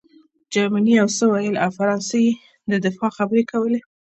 [0.53, 2.23] جرمني یو څه ویل او فرانسې
[2.71, 3.79] د دفاع خبرې کولې